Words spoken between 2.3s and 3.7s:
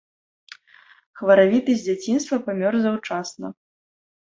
памёр заўчасна.